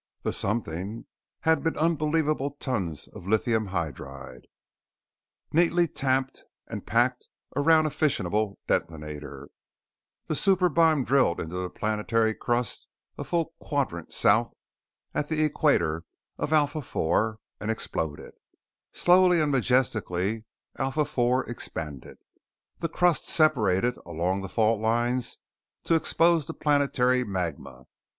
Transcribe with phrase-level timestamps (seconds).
[0.23, 1.05] The "Something"
[1.41, 4.47] had been unbelievable tons of lithium hydride,
[5.53, 9.49] neatly tamped and packed around a fissionable detonator.
[10.25, 14.55] The super bomb drilled into the planetary crust a full quadrant South
[15.13, 16.03] at the Equator
[16.39, 18.33] of Alpha IV and exploded.
[18.93, 20.45] Slowly and majestically,
[20.79, 22.17] Alpha IV expanded.
[22.79, 25.37] The crust separated along the fault lines
[25.83, 27.85] to expose the planetary magma.